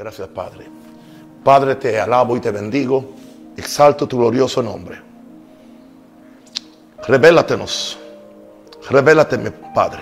[0.00, 0.64] Gracias, Padre.
[1.44, 3.10] Padre, te alabo y te bendigo.
[3.54, 4.98] Exalto tu glorioso nombre.
[7.06, 7.98] Revélatenos.
[8.88, 10.00] Revélateme, Padre.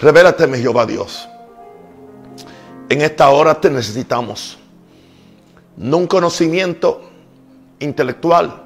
[0.00, 1.28] Revélateme, Jehová Dios.
[2.88, 4.56] En esta hora te necesitamos.
[5.76, 7.02] No un conocimiento
[7.80, 8.62] intelectual,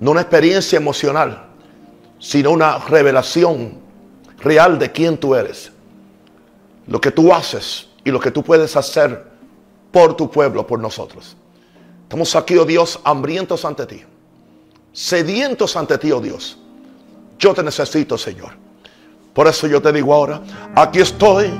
[0.00, 1.40] no una experiencia emocional,
[2.18, 3.78] sino una revelación
[4.38, 5.70] real de quién tú eres.
[6.88, 9.30] Lo que tú haces y lo que tú puedes hacer
[9.92, 11.36] por tu pueblo, por nosotros.
[12.02, 14.02] Estamos aquí, oh Dios, hambrientos ante ti,
[14.92, 16.58] sedientos ante ti, oh Dios.
[17.38, 18.50] Yo te necesito, Señor.
[19.32, 20.42] Por eso yo te digo ahora,
[20.74, 21.50] aquí estoy,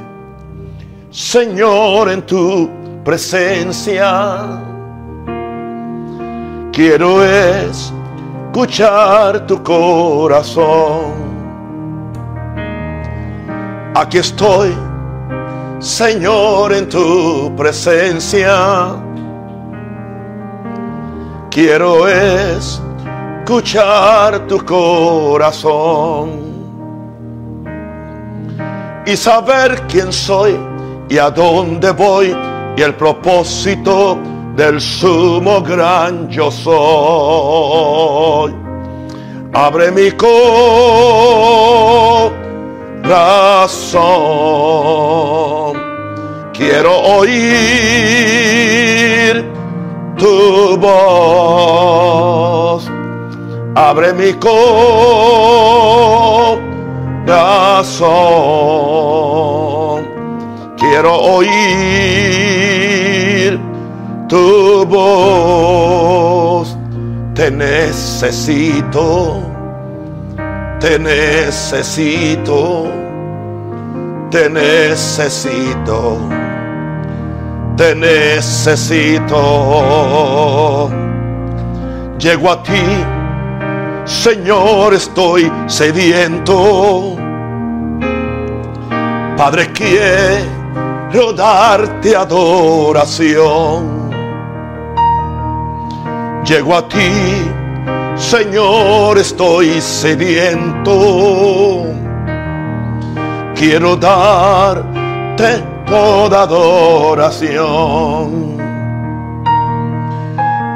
[1.10, 2.68] Señor, en tu
[3.04, 4.60] presencia.
[6.70, 7.24] Quiero
[8.52, 11.32] escuchar tu corazón.
[13.94, 14.74] Aquí estoy,
[15.82, 18.94] Señor, en tu presencia.
[21.50, 22.06] Quiero
[23.44, 26.30] escuchar tu corazón
[29.04, 30.56] y saber quién soy
[31.08, 32.34] y a dónde voy
[32.76, 34.16] y el propósito
[34.56, 37.92] del sumo gran yo soy.
[39.54, 40.32] Abre mi corazón,
[46.52, 47.42] quiero oír
[50.16, 52.12] tu voz.
[53.74, 54.52] Abre mi corazón,
[60.76, 61.52] quiero oír
[64.28, 66.76] tu voz.
[67.34, 69.40] Te necesito,
[70.80, 72.84] te necesito,
[74.32, 76.18] te necesito,
[77.76, 79.38] te necesito.
[82.18, 82.82] Llego a ti,
[84.06, 87.16] Señor, estoy sediento.
[89.36, 94.10] Padre, quiero darte adoración.
[96.42, 97.50] Llego a ti,
[98.16, 100.92] Señor, estoy sediento.
[103.62, 107.60] Quiero darte toda adoración.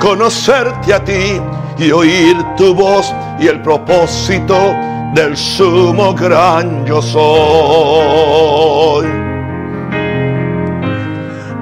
[0.01, 1.41] Conocerte a ti
[1.79, 4.55] y oír tu voz y el propósito
[5.17, 7.27] del sumo gran yo soy.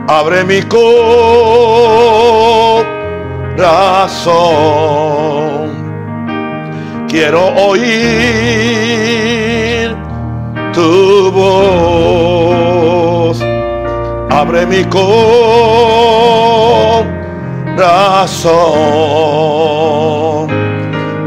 [0.07, 0.85] Abre mi corazón.
[7.09, 9.24] Quiero oír
[10.75, 13.41] tu voz.
[14.31, 15.05] Abre mi corazón.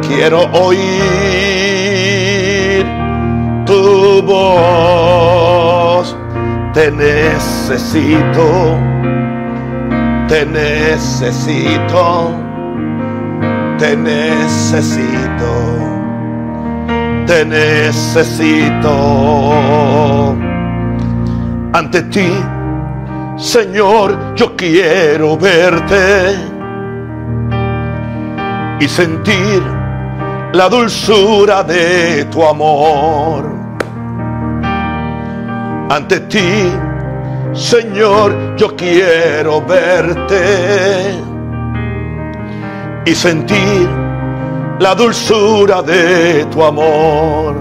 [0.08, 0.86] Quiero oír
[3.66, 6.16] tu voz.
[6.74, 8.78] Te necesito
[10.28, 12.36] te necesito,
[13.80, 15.54] te necesito,
[17.28, 18.90] te necesito.
[21.74, 22.32] Ante ti,
[23.36, 26.36] Señor, yo quiero verte
[28.80, 29.62] y sentir
[30.54, 33.46] la dulzura de tu amor.
[35.90, 36.72] Ante ti,
[37.54, 41.22] Señor, yo quiero verte
[43.06, 44.07] y sentir
[44.80, 47.56] la dulzura de tu amor.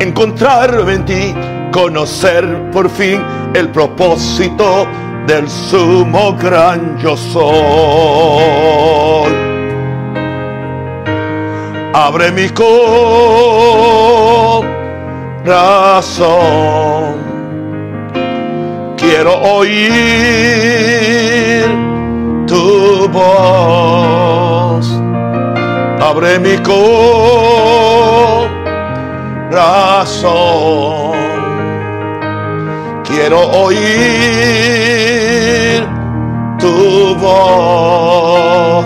[0.00, 1.34] Encontrarme en ti,
[1.72, 3.22] conocer por fin
[3.54, 4.86] el propósito
[5.26, 7.42] del sumo gran yo soy.
[11.94, 12.92] Abre mi corazón
[18.96, 19.92] quiero oír
[22.52, 24.86] tu voz.
[26.00, 26.82] Abre mi corazón.
[33.04, 33.80] Quiero oír
[36.58, 38.84] tu voz.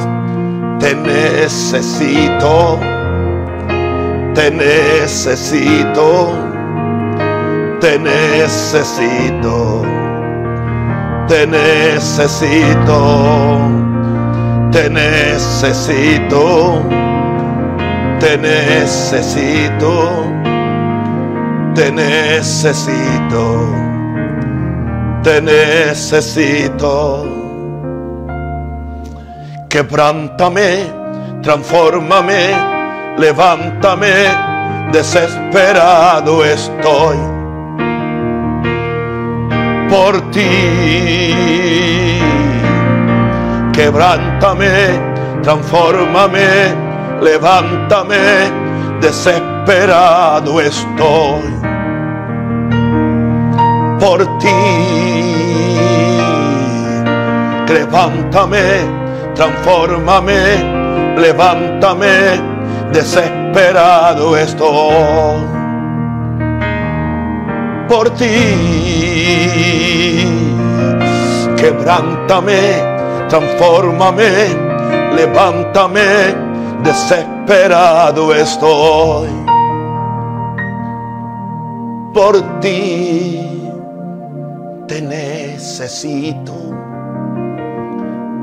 [0.78, 2.78] Te necesito.
[4.34, 6.32] Te necesito.
[7.80, 10.05] Te necesito
[11.28, 12.98] te necesito,
[14.70, 16.82] te necesito,
[18.20, 19.92] te necesito,
[21.74, 23.44] te necesito,
[25.22, 27.26] te necesito.
[29.68, 30.86] Quebrántame,
[31.42, 32.54] transfórmame,
[33.18, 34.12] levántame,
[34.92, 37.35] desesperado estoy
[39.96, 40.52] por ti.
[43.72, 44.68] Quebrántame,
[45.42, 46.48] transfórmame,
[47.22, 48.24] levántame,
[49.00, 51.42] desesperado estoy
[54.00, 54.62] por ti.
[57.74, 58.64] Levántame,
[59.34, 60.40] transfórmame,
[61.16, 62.40] levántame,
[62.92, 65.55] desesperado estoy
[67.88, 68.26] por ti.
[71.56, 72.60] Quebrántame,
[73.28, 74.30] transfórmame,
[75.14, 76.34] levántame,
[76.82, 79.28] desesperado estoy
[82.12, 83.42] por ti.
[84.86, 86.66] Te necesito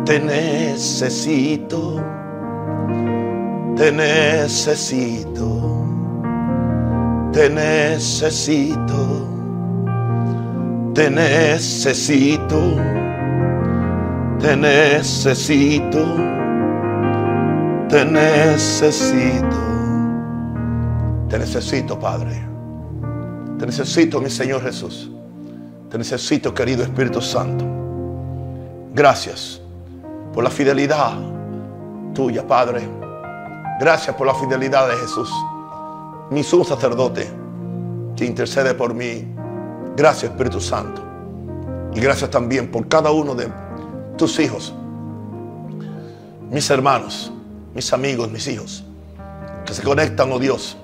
[0.06, 1.96] te necesito,
[3.75, 5.48] te necesito,
[7.31, 9.28] te necesito,
[10.94, 12.75] te necesito,
[14.40, 16.06] te necesito,
[17.90, 19.57] te necesito,
[21.30, 22.44] te necesito, Padre.
[23.57, 25.10] Te necesito, mi Señor Jesús.
[25.90, 27.66] Te necesito, querido Espíritu Santo.
[28.94, 29.62] Gracias
[30.34, 31.13] por la fidelidad
[32.13, 32.88] tuya, Padre.
[33.80, 35.31] Gracias por la fidelidad de Jesús,
[36.30, 37.28] mi sumo sacerdote,
[38.16, 39.34] que intercede por mí.
[39.95, 41.01] Gracias, Espíritu Santo.
[41.94, 43.48] Y gracias también por cada uno de
[44.18, 44.74] tus hijos,
[46.50, 47.31] mis hermanos,
[47.74, 48.84] mis amigos, mis hijos,
[49.66, 50.78] que se conectan, oh Dios,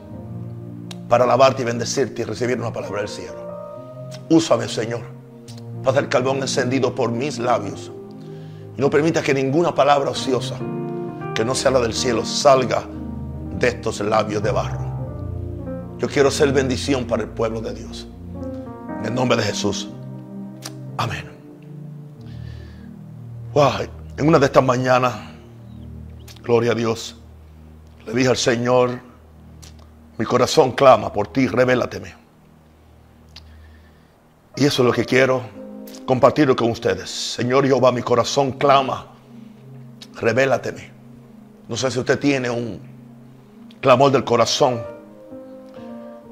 [1.07, 3.35] para alabarte y bendecirte y recibir una palabra del cielo.
[4.29, 5.01] Úsame, Señor,
[5.83, 7.91] para el carbón encendido por mis labios
[8.79, 10.55] no permita que ninguna palabra ociosa
[11.35, 12.83] que no sea la del cielo salga
[13.59, 14.79] de estos labios de barro.
[15.97, 18.07] Yo quiero ser bendición para el pueblo de Dios.
[18.99, 19.87] En el nombre de Jesús.
[20.97, 21.29] Amén.
[24.17, 25.13] En una de estas mañanas,
[26.43, 27.15] gloria a Dios,
[28.05, 28.99] le dije al Señor,
[30.17, 32.13] mi corazón clama por ti, revélateme.
[34.55, 35.41] Y eso es lo que quiero
[36.05, 37.09] compartirlo con ustedes.
[37.09, 39.07] Señor Jehová, mi corazón clama,
[40.15, 40.91] revélateme.
[41.67, 42.79] No sé si usted tiene un
[43.81, 44.81] clamor del corazón.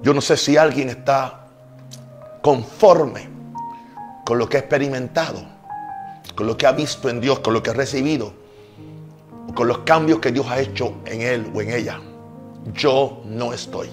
[0.01, 1.46] Yo no sé si alguien está
[2.47, 3.27] conforme
[4.23, 5.41] con lo que ha experimentado,
[6.33, 8.31] con lo que ha visto en Dios, con lo que ha recibido,
[9.53, 11.99] con los cambios que Dios ha hecho en él o en ella.
[12.73, 13.89] Yo no estoy.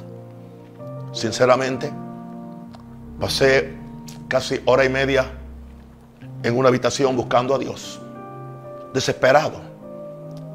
[1.12, 1.92] Sinceramente,
[3.18, 3.74] pasé
[4.28, 5.32] casi hora y media
[6.44, 8.00] en una habitación buscando a Dios,
[8.92, 9.60] desesperado,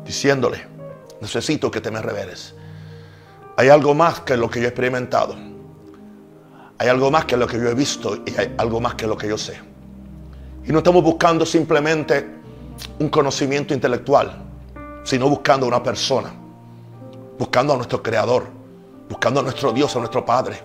[0.06, 0.66] diciéndole,
[1.20, 2.56] necesito que te me reveles.
[3.58, 5.59] Hay algo más que lo que yo he experimentado.
[6.80, 9.16] Hay algo más que lo que yo he visto y hay algo más que lo
[9.16, 9.60] que yo sé.
[10.66, 12.28] Y no estamos buscando simplemente
[13.00, 14.36] un conocimiento intelectual,
[15.04, 16.34] sino buscando a una persona,
[17.38, 18.48] buscando a nuestro Creador,
[19.08, 20.60] buscando a nuestro Dios, a nuestro Padre,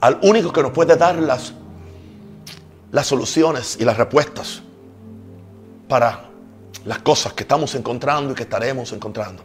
[0.00, 1.54] al único que nos puede dar las
[2.92, 4.62] las soluciones y las respuestas
[5.88, 6.24] para
[6.84, 9.42] las cosas que estamos encontrando y que estaremos encontrando.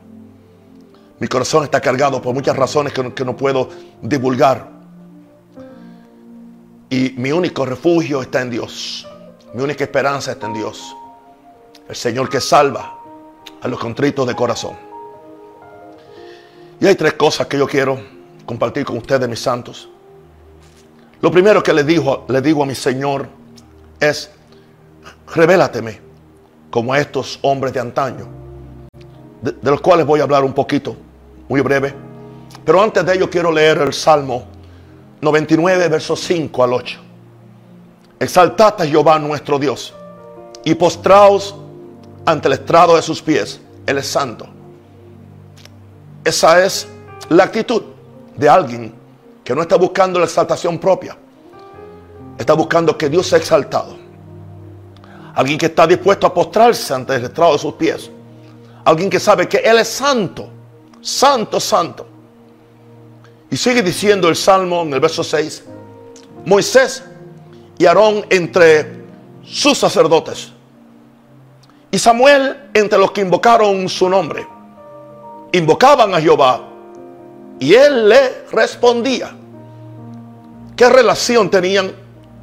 [1.19, 3.69] Mi corazón está cargado por muchas razones que no, que no puedo
[4.01, 4.72] divulgar.
[6.93, 9.07] Y mi único refugio está en Dios.
[9.55, 10.95] Mi única esperanza está en Dios.
[11.89, 12.99] El Señor que salva
[13.59, 14.77] a los contritos de corazón.
[16.79, 17.99] Y hay tres cosas que yo quiero
[18.45, 19.89] compartir con ustedes, mis santos.
[21.19, 23.27] Lo primero que le, digo, digo a mi Señor
[23.99, 24.29] es,
[25.33, 25.99] revélateme
[26.69, 28.27] como a estos hombres de antaño,
[29.41, 30.95] de, los cuales voy a hablar un poquito,
[31.49, 31.91] muy breve.
[32.63, 34.45] Pero antes de ello quiero leer el Salmo
[35.23, 36.99] 99, versos 5 al 8.
[38.19, 39.93] Exaltad a Jehová nuestro Dios
[40.63, 41.55] y postraos
[42.25, 43.59] ante el estrado de sus pies.
[43.85, 44.47] Él es santo.
[46.23, 46.87] Esa es
[47.29, 47.83] la actitud
[48.35, 48.93] de alguien
[49.43, 51.17] que no está buscando la exaltación propia,
[52.37, 53.97] está buscando que Dios sea exaltado.
[55.35, 58.09] Alguien que está dispuesto a postrarse ante el estrado de sus pies.
[58.85, 60.47] Alguien que sabe que Él es santo,
[61.01, 62.12] santo, santo.
[63.53, 65.63] Y sigue diciendo el Salmo en el verso 6,
[66.43, 67.03] Moisés
[67.77, 69.03] y Aarón entre
[69.43, 70.51] sus sacerdotes.
[71.91, 74.47] Y Samuel entre los que invocaron su nombre.
[75.51, 76.63] Invocaban a Jehová
[77.59, 79.35] y él le respondía.
[80.75, 81.93] ¿Qué relación tenían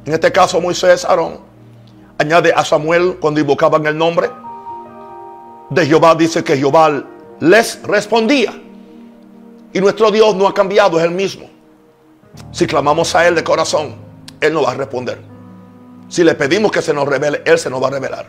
[0.05, 1.41] en este caso Moisés, Aarón,
[2.19, 4.29] añade a Samuel cuando invocaban el nombre
[5.71, 7.03] de Jehová, dice que Jehová
[7.41, 8.53] les respondía.
[9.73, 11.49] Y nuestro Dios no ha cambiado, es el mismo.
[12.51, 13.95] Si clamamos a Él de corazón,
[14.39, 15.21] Él nos va a responder.
[16.09, 18.27] Si le pedimos que se nos revele, Él se nos va a revelar.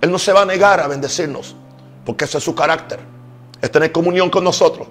[0.00, 1.54] Él no se va a negar a bendecirnos,
[2.06, 3.00] porque ese es su carácter.
[3.60, 4.88] Es tener comunión con nosotros.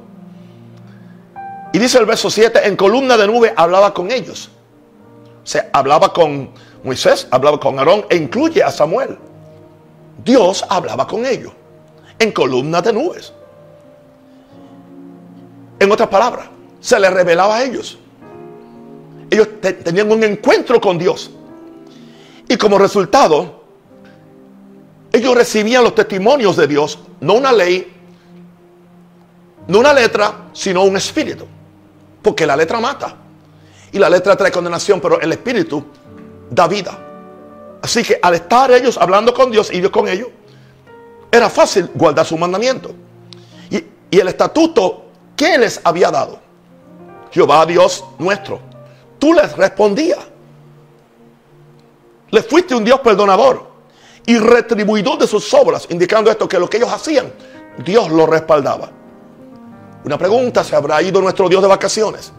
[1.74, 4.51] Y dice el verso 7, en columna de nube hablaba con ellos.
[5.44, 6.51] O sea, hablaba con
[6.84, 9.18] Moisés, hablaba con Aarón e incluye a Samuel.
[10.24, 11.53] Dios hablaba con ellos
[12.20, 13.34] en columna de nubes.
[15.79, 17.98] En otras palabras, se les revelaba a ellos.
[19.29, 21.31] Ellos tenían un encuentro con Dios.
[22.48, 23.63] Y como resultado,
[25.12, 27.93] ellos recibían los testimonios de Dios, no una ley,
[29.67, 31.45] no una letra, sino un espíritu.
[32.21, 33.15] Porque la letra mata.
[33.91, 35.86] Y la letra trae condenación, pero el espíritu
[36.50, 36.98] da vida.
[37.81, 40.27] Así que al estar ellos hablando con Dios y Dios con ellos,
[41.31, 42.91] era fácil guardar su mandamiento.
[43.69, 45.08] Y, y el estatuto
[45.39, 46.38] que les había dado,
[47.31, 48.60] Jehová Dios nuestro,
[49.17, 50.19] tú les respondías.
[52.29, 53.65] Le fuiste un Dios perdonador
[54.25, 57.31] y retribuidor de sus obras, indicando esto que lo que ellos hacían,
[57.86, 58.89] Dios lo respaldaba.
[60.03, 62.34] Una pregunta, ¿se habrá ido nuestro Dios de vacaciones?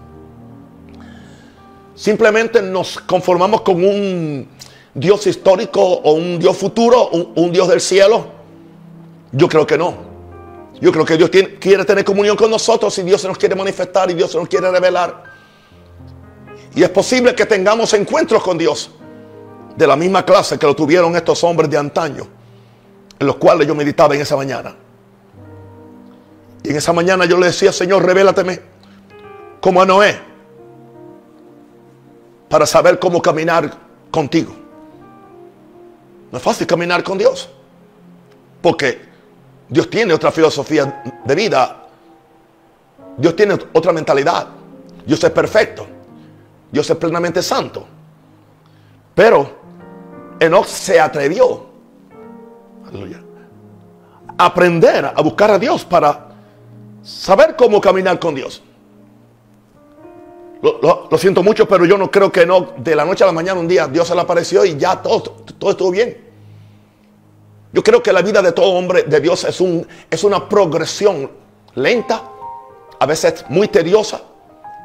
[1.95, 4.47] Simplemente nos conformamos con un
[4.93, 8.27] Dios histórico o un Dios futuro, un, Dios del cielo.
[9.33, 10.10] Yo creo que no.
[10.81, 14.11] Yo creo que Dios quiere tener comunión con nosotros y Dios se nos quiere manifestar
[14.11, 15.25] y Dios se nos quiere revelar.
[16.75, 18.91] Y es posible que tengamos encuentros con Dios
[19.77, 22.27] de la misma clase que lo tuvieron estos hombres de antaño,
[23.19, 24.75] en los cuales yo meditaba en esa mañana.
[26.63, 28.61] Y en esa mañana yo le decía, Señor, revélateme
[29.61, 30.19] como a Noé,
[32.49, 33.71] para saber cómo caminar
[34.11, 34.55] contigo.
[36.33, 37.51] No es fácil caminar con Dios,
[38.63, 39.10] porque
[39.71, 41.87] Dios tiene otra filosofía de vida,
[43.17, 44.49] Dios tiene otra mentalidad,
[45.07, 45.87] Dios es perfecto,
[46.73, 47.87] Dios es plenamente santo.
[49.15, 49.49] Pero
[50.41, 51.67] Enoch se atrevió
[52.89, 53.23] aleluya,
[54.37, 56.31] a aprender a buscar a Dios para
[57.03, 58.63] saber cómo caminar con Dios.
[60.63, 63.59] Lo, siento mucho, pero yo no creo que no, de la noche a la mañana
[63.61, 65.23] un día Dios se le apareció y ya todo,
[65.59, 66.30] todo estuvo bien.
[67.73, 71.31] Yo creo que la vida de todo hombre de Dios es, un, es una progresión
[71.75, 72.23] lenta,
[72.99, 74.21] a veces muy tediosa,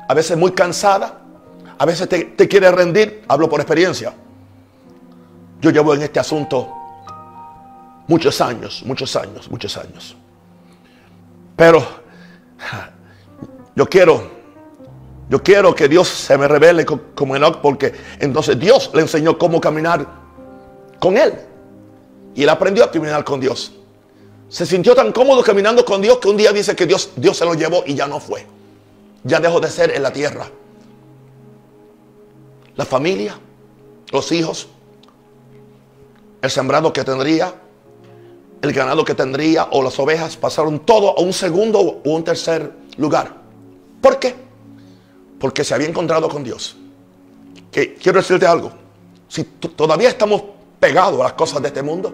[0.07, 1.21] a veces muy cansada,
[1.77, 4.13] a veces te, te quiere rendir, hablo por experiencia.
[5.61, 6.71] Yo llevo en este asunto
[8.07, 10.15] muchos años, muchos años, muchos años.
[11.55, 11.83] Pero
[13.75, 14.29] yo quiero,
[15.27, 19.59] yo quiero que Dios se me revele como Enoch, porque entonces Dios le enseñó cómo
[19.59, 20.05] caminar
[20.99, 21.33] con él.
[22.35, 23.71] Y él aprendió a caminar con Dios.
[24.49, 27.45] Se sintió tan cómodo caminando con Dios que un día dice que Dios, Dios se
[27.45, 28.45] lo llevó y ya no fue.
[29.23, 30.47] Ya dejó de ser en la tierra.
[32.75, 33.39] La familia,
[34.11, 34.67] los hijos,
[36.41, 37.55] el sembrado que tendría,
[38.61, 42.71] el ganado que tendría o las ovejas pasaron todo a un segundo o un tercer
[42.97, 43.35] lugar.
[44.01, 44.35] ¿Por qué?
[45.39, 46.75] Porque se había encontrado con Dios.
[47.71, 48.71] Que quiero decirte algo.
[49.27, 50.43] Si todavía estamos
[50.85, 52.13] pegados a las cosas de este mundo,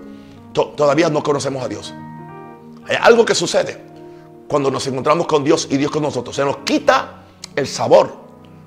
[0.53, 1.93] todavía no conocemos a Dios.
[2.87, 3.77] Hay algo que sucede
[4.47, 6.33] cuando nos encontramos con Dios y Dios con nosotros.
[6.33, 7.23] Se nos quita
[7.53, 8.15] el sabor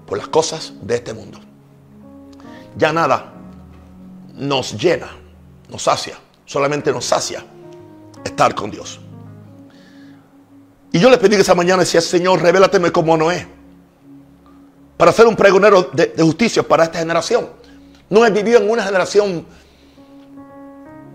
[0.06, 1.40] por las cosas de este mundo.
[2.76, 3.32] Ya nada
[4.34, 5.08] nos llena,
[5.70, 7.42] nos sacia, solamente nos sacia
[8.22, 9.00] estar con Dios.
[10.92, 13.48] Y yo le pedí que esa mañana decía, Señor, revélateme como Noé.
[14.98, 17.48] Para ser un pregonero de, justicia para esta generación.
[18.10, 19.46] Noé vivió en una generación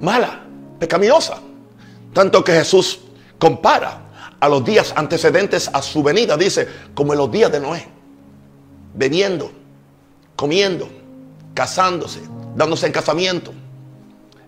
[0.02, 0.42] mala,
[0.80, 1.40] pecaminosa.
[2.14, 3.00] Tanto que Jesús
[3.38, 4.02] compara
[4.40, 7.88] a los días antecedentes a su venida, dice, como en los días de Noé.
[8.94, 9.52] Bebiendo,
[10.36, 10.90] comiendo,
[11.54, 12.22] casándose,
[12.56, 13.54] dándose en casamiento.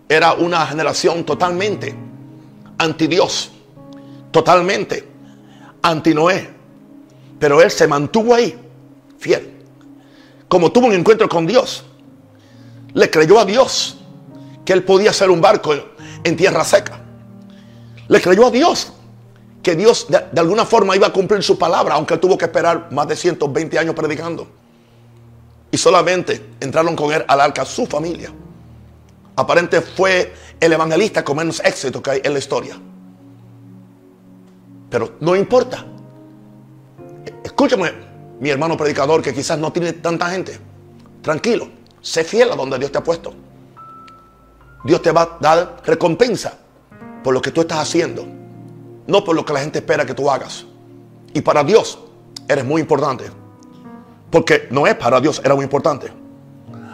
[0.08, 1.94] Era una generación totalmente
[2.78, 3.50] anti Dios,
[4.30, 5.08] totalmente
[5.82, 6.50] anti Noé.
[7.38, 8.58] Pero él se mantuvo ahí,
[9.18, 9.52] fiel.
[10.48, 11.84] Como tuvo un encuentro con Dios,
[12.94, 13.98] le creyó a Dios
[14.64, 15.74] que él podía hacer un barco
[16.24, 17.00] en tierra seca.
[18.08, 18.92] Le creyó a Dios
[19.62, 23.06] que Dios de, alguna forma iba a cumplir su palabra, aunque tuvo que esperar más
[23.06, 24.46] de 120 años predicando.
[25.70, 28.30] Y solamente entraron con él al arca su familia.
[29.36, 32.78] Aparente fue el evangelista con menos éxito que hay en la historia.
[34.90, 35.86] Pero no importa.
[37.42, 37.92] Escúchame,
[38.40, 40.58] mi hermano predicador, que quizás no tiene tanta gente.
[41.22, 41.68] Tranquilo.
[42.02, 43.32] Sé fiel a donde Dios te ha puesto.
[44.84, 46.54] Dios te va a dar recompensa
[47.22, 48.26] por lo que tú estás haciendo,
[49.06, 50.66] no por lo que la gente espera que tú hagas.
[51.32, 51.98] Y para Dios
[52.48, 53.30] eres muy importante.
[54.30, 56.12] Porque no para Dios, era muy importante.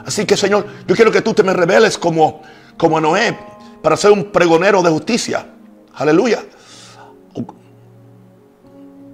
[0.04, 2.42] Así que Señor, yo quiero que tú te me reveles como,
[2.76, 3.38] como Noé
[3.82, 5.46] para ser un pregonero de justicia.
[5.94, 6.44] Aleluya.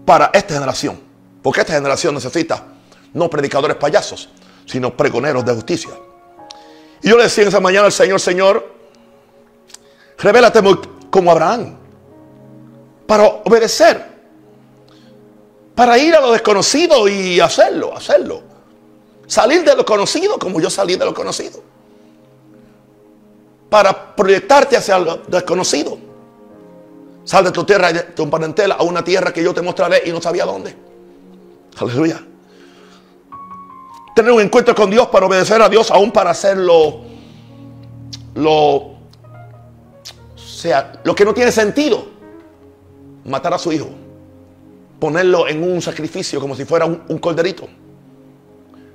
[0.05, 1.01] Para esta generación.
[1.43, 2.65] Porque esta generación necesita
[3.13, 4.31] no predicadores payasos,
[4.67, 5.91] sino pregoneros de justicia.
[7.05, 8.67] Y yo le decía esa mañana al Señor, Señor,
[10.17, 10.61] revélate
[11.11, 11.77] como Abraham,
[13.07, 14.03] para obedecer,
[15.75, 18.43] para ir a lo desconocido y hacerlo, hacerlo.
[19.27, 21.61] Salir de lo conocido como yo salí de lo conocido.
[23.69, 25.99] Para proyectarte hacia lo desconocido.
[27.25, 30.05] Sal de tu tierra y de tu parentela a una tierra que yo te mostraré
[30.07, 30.75] y no sabía dónde.
[31.77, 32.25] Aleluya.
[34.15, 37.01] Tener un encuentro con Dios para obedecer a Dios, aún para hacerlo
[38.35, 38.95] lo,
[40.37, 42.07] sea, lo que no tiene sentido.
[43.25, 43.89] Matar a su hijo.
[45.01, 47.67] Ponerlo en un sacrificio como si fuera un, un corderito.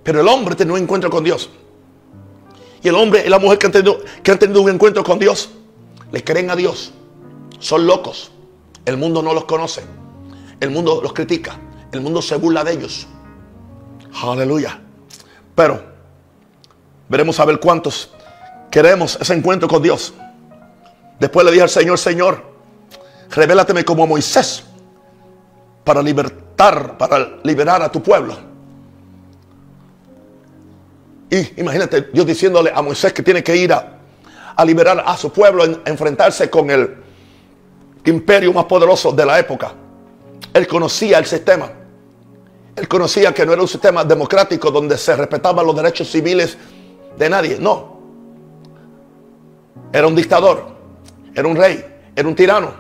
[0.04, 1.50] Pero el hombre tiene un encuentro con Dios.
[2.82, 5.20] Y el hombre y la mujer que han tenido, que han tenido un encuentro con
[5.20, 5.50] Dios,
[6.12, 6.94] les creen a Dios.
[7.60, 8.32] Son locos.
[8.86, 9.84] El mundo no los conoce.
[10.60, 11.60] El mundo los critica.
[11.92, 13.08] El mundo se burla de ellos.
[14.24, 14.80] Aleluya.
[15.60, 15.78] Pero
[17.10, 18.14] veremos a ver cuántos
[18.72, 20.14] queremos ese encuentro con Dios.
[21.20, 22.44] Después le dije al Señor, Señor,
[23.30, 24.64] revélateme como Moisés
[25.84, 28.38] para libertar, para liberar a tu pueblo.
[31.30, 35.66] Y imagínate Dios diciéndole a Moisés que tiene que ir a, liberar a su pueblo,
[35.84, 36.96] enfrentarse con el
[38.06, 39.74] imperio más poderoso de la época.
[40.54, 41.79] Él conocía el sistema.
[42.80, 46.58] Él conocía que no era un sistema democrático donde se respetaban los derechos civiles
[47.18, 47.58] de nadie.
[47.60, 48.00] No.
[49.92, 50.66] Era un dictador.
[51.36, 51.84] Era un rey.
[52.16, 52.72] Era un tirano.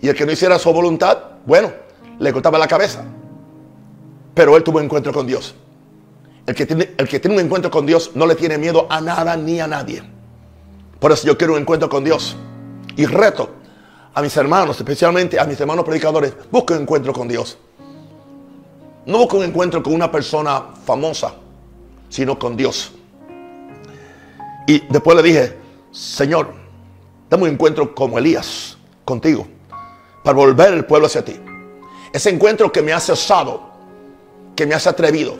[0.00, 1.70] Y el que no hiciera su voluntad, bueno,
[2.18, 3.04] le cortaba la cabeza.
[4.34, 5.54] Pero él tuvo un encuentro con Dios.
[6.44, 6.96] El que, tiene,
[7.36, 10.02] un encuentro con Dios no le tiene miedo a nada ni a nadie.
[10.98, 12.36] Por eso yo quiero un encuentro con Dios.
[12.96, 13.50] Y reto
[14.14, 17.56] a mis hermanos, especialmente a mis hermanos predicadores, busquen un encuentro con Dios.
[19.08, 21.32] No busquen un encuentro con una persona famosa,
[22.10, 22.92] sino con Dios.
[24.66, 25.56] Y después le dije,
[25.90, 26.52] Señor,
[27.30, 29.46] dame un encuentro como Elías, contigo,
[30.22, 31.40] para volver el pueblo hacia ti.
[32.12, 33.62] Ese encuentro que me hace osado,
[34.54, 35.38] que me hace atrevido,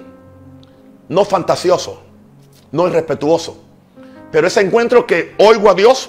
[1.11, 2.01] no fantasioso,
[2.73, 3.59] no irrespetuoso,
[4.33, 6.09] pero ese encuentro que oigo a Dios,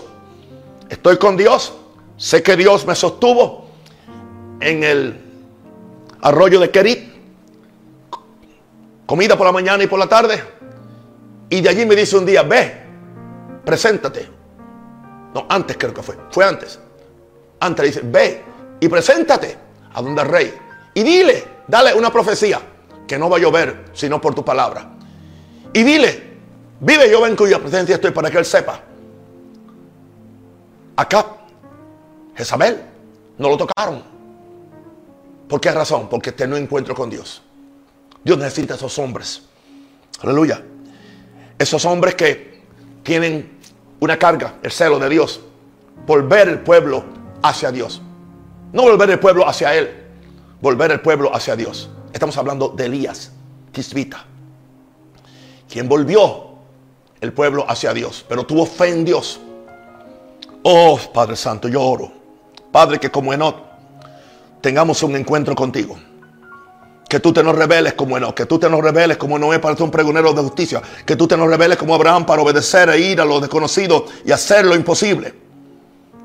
[0.89, 1.74] estoy con Dios,
[2.15, 3.65] sé que Dios me sostuvo
[4.62, 5.22] en el
[6.22, 7.18] arroyo de Kerit,
[9.10, 10.39] comida por la mañana y por la tarde,
[11.50, 12.80] y de allí me dice un día, ve,
[13.65, 14.30] preséntate.
[15.34, 16.80] No, antes creo que fue, fue antes.
[17.60, 18.43] Antes dice, ve
[18.80, 19.58] y preséntate
[19.95, 20.54] a donde el rey.
[20.93, 22.62] Y dile, dale una profecía,
[23.08, 24.91] que no va a llover sino por tu palabra.
[25.74, 26.38] Y dile,
[26.80, 28.80] vive yo en cuya presencia estoy para que él sepa.
[30.98, 31.26] Acá,
[32.36, 32.80] Jezabel,
[33.39, 34.04] no lo tocaron.
[35.48, 36.08] ¿Por qué razón?
[36.08, 37.41] Porque este no encuentro con Dios.
[38.23, 39.43] Dios necesita esos hombres.
[40.21, 40.63] Aleluya.
[41.58, 42.62] Esos hombres que
[43.03, 43.60] tienen
[43.99, 45.41] una carga, el celo de Dios.
[46.05, 47.03] Volver el pueblo
[47.41, 48.01] hacia Dios.
[48.71, 49.89] No volver el pueblo hacia Él.
[50.62, 51.89] Volver el pueblo hacia Dios.
[52.13, 53.32] Estamos hablando de Elías,
[53.71, 54.25] Tisbita.
[55.69, 56.49] Quien volvió
[57.21, 58.25] el pueblo hacia Dios.
[58.27, 59.39] Pero tuvo fe en Dios.
[60.63, 62.12] Oh Padre Santo, yo oro.
[62.71, 63.55] Padre, que como Enoch
[64.62, 65.97] tengamos un encuentro contigo.
[67.10, 69.76] Que tú te nos reveles como Enoch, que tú te nos reveles como Noé para
[69.76, 73.00] ser un pregonero de justicia, que tú te nos reveles como Abraham para obedecer e
[73.00, 75.34] ir a lo desconocido y hacer lo imposible.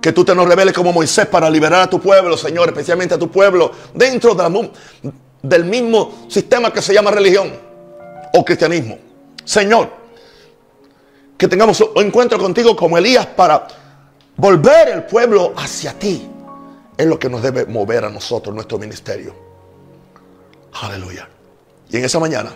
[0.03, 3.19] Que tú te nos reveles como Moisés para liberar a tu pueblo, Señor, especialmente a
[3.19, 4.37] tu pueblo, dentro
[5.43, 7.51] del mismo sistema que se llama religión
[8.35, 8.99] o cristianismo.
[9.43, 9.89] Señor,
[11.39, 13.67] que tengamos un encuentro contigo como Elías para
[14.37, 16.29] volver el pueblo hacia ti.
[16.95, 19.54] Es lo que nos debe mover a nosotros, nuestro ministerio.
[20.81, 21.29] Aleluya.
[21.91, 22.53] Y en esa mañana,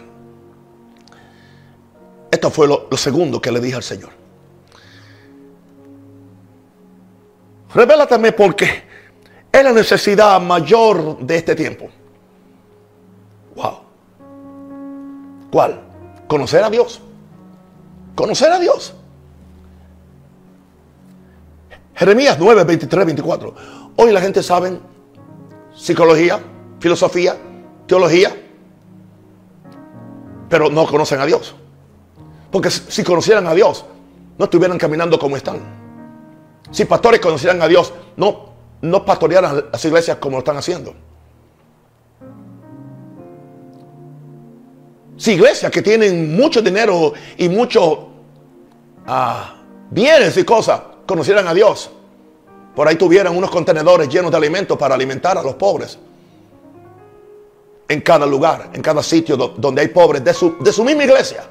[2.31, 4.11] esto fue lo, segundo que le dije al Señor.
[7.74, 8.83] Revélatame porque
[9.52, 11.88] es la necesidad mayor de este tiempo.
[13.54, 13.81] Wow.
[15.50, 15.81] ¿Cuál?
[16.26, 17.00] Conocer a Dios.
[18.14, 18.94] Conocer a Dios.
[21.94, 23.54] Jeremías 9, 23, 24.
[23.96, 24.78] Hoy la gente sabe
[25.76, 26.40] psicología,
[26.81, 27.37] filosofía,
[27.88, 28.37] teología,
[30.48, 31.57] pero no conocen a Dios.
[32.53, 33.85] Porque si conocieran a Dios,
[34.38, 35.59] no estuvieran caminando como están.
[36.70, 38.51] Si pastores conocieran a Dios, no,
[38.83, 40.94] no pastorearan las iglesias como lo están haciendo.
[45.16, 47.98] Si iglesias que tienen mucho dinero y muchos
[49.07, 49.57] ah,
[49.90, 51.90] bienes y cosas conocieran a Dios,
[52.77, 55.98] por ahí tuvieran unos contenedores llenos de alimentos para alimentar a los pobres.
[57.88, 61.42] En cada lugar, en cada sitio donde hay pobres de su, de su misma iglesia.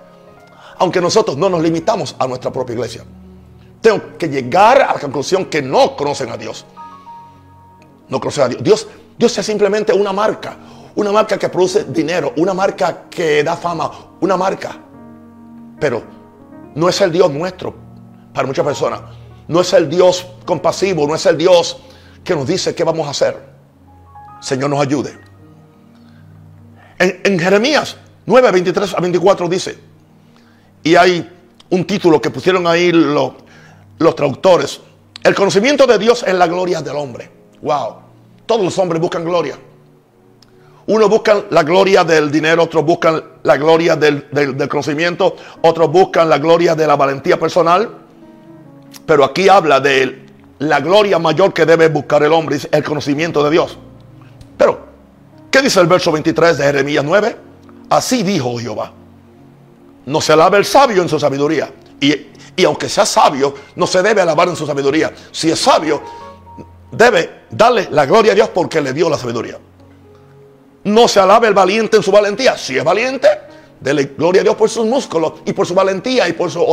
[0.77, 3.03] Aunque nosotros no nos limitamos a nuestra propia iglesia.
[3.81, 6.65] Tengo que llegar a la conclusión que no conocen a Dios.
[8.09, 8.63] No conocen a Dios.
[8.63, 10.57] Dios, Dios es simplemente una marca.
[10.95, 12.33] Una marca que produce dinero.
[12.37, 13.91] Una marca que da fama.
[14.21, 14.77] Una marca.
[15.79, 16.03] Pero
[16.75, 17.73] no es el Dios nuestro
[18.33, 19.01] para muchas personas.
[19.47, 21.79] No es el Dios compasivo, no es el Dios
[22.23, 23.35] que nos dice qué vamos a hacer.
[24.41, 25.26] Señor nos ayude.
[26.99, 29.77] En, Jeremías 9, 23 a 24 dice,
[30.83, 31.29] y hay
[31.69, 33.33] un título que pusieron ahí los,
[33.99, 34.81] los traductores,
[35.23, 37.29] el conocimiento de Dios es la gloria del hombre.
[37.61, 37.95] Wow,
[38.45, 39.57] todos los hombres buscan gloria.
[40.87, 46.29] Unos buscan la gloria del dinero, otros buscan la gloria del, del conocimiento, otros buscan
[46.29, 48.07] la gloria de la valentía personal
[49.05, 50.25] pero aquí habla de
[50.59, 53.77] la gloria mayor que debe buscar el hombre, el conocimiento de Dios.
[54.57, 54.86] Pero,
[55.57, 57.35] ¿qué dice el verso 23 de Jeremías 9?
[57.89, 58.91] Así dijo Jehová.
[60.05, 61.71] No se alaba el sabio en su sabiduría.
[61.99, 62.13] Y,
[62.55, 65.11] y aunque sea sabio, no se debe alabar en su sabiduría.
[65.31, 66.03] Si es sabio,
[66.91, 69.57] debe darle la gloria a Dios porque le dio la sabiduría.
[70.83, 72.55] No se alabe el valiente en su valentía.
[72.55, 73.27] Si es valiente,
[73.79, 76.63] dele gloria a Dios por sus músculos y por su valentía y por su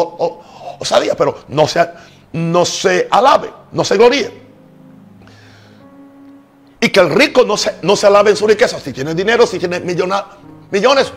[0.79, 1.14] osadía.
[1.16, 1.88] Pero no se,
[2.35, 4.43] no se alabe, no se gloríe.
[6.85, 8.79] Y que el rico no se, no se alabe en su riqueza.
[8.79, 11.12] Si tiene dinero, si tiene millones,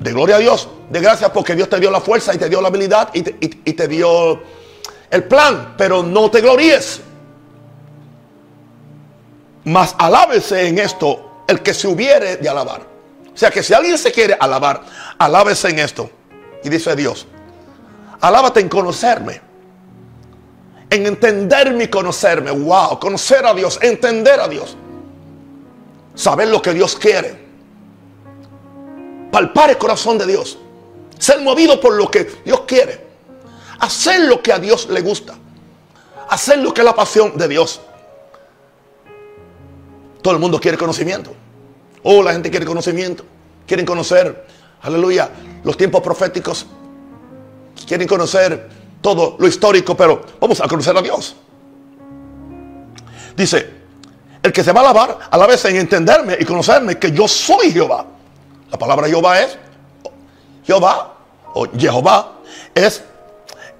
[0.00, 2.62] de gloria a Dios, de gracias porque Dios te dio la fuerza y te dio
[2.62, 4.40] la habilidad y te, dio
[5.10, 7.02] el plan, pero no te gloríes.
[9.64, 12.80] Mas alábese en esto el que se hubiere de alabar.
[13.34, 14.80] O sea que si alguien se quiere alabar,
[15.18, 16.08] alábese en esto.
[16.64, 17.26] Y dice Dios,
[18.22, 19.47] alábate en conocerme
[20.90, 22.50] en entenderme y conocerme.
[22.50, 24.76] Wow, conocer a Dios, entender a Dios.
[26.14, 27.46] Saber lo que Dios quiere.
[29.30, 30.58] Palpar el corazón de Dios.
[31.18, 33.06] Ser movido por lo que Dios quiere.
[33.80, 35.34] Hacer lo que a Dios le gusta.
[36.28, 37.80] Hacer lo que es la pasión de Dios.
[40.22, 41.32] Todo el mundo quiere conocimiento.
[42.02, 43.24] Oh, la gente quiere conocimiento.
[43.66, 44.46] Quieren conocer,
[44.82, 45.30] aleluya,
[45.62, 46.66] los tiempos proféticos.
[47.86, 51.36] Quieren conocer todo lo histórico, pero vamos a conocer a Dios.
[53.36, 53.78] Dice,
[54.42, 57.28] el que se va a alabar, a la vez en entenderme y conocerme que yo
[57.28, 58.04] soy Jehová.
[58.70, 59.56] La palabra Jehová es
[60.64, 61.14] Jehová
[61.54, 62.32] o Jehová
[62.74, 63.02] es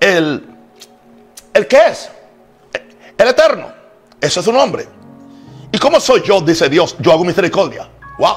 [0.00, 0.44] el,
[1.52, 2.10] el que es,
[3.16, 3.72] el eterno.
[4.20, 4.88] Ese es su nombre.
[5.70, 6.40] ¿Y cómo soy yo?
[6.40, 7.88] Dice Dios, yo hago misericordia.
[8.18, 8.36] Wow.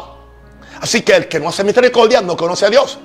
[0.80, 3.00] Así que el que no hace misericordia no conoce a Dios.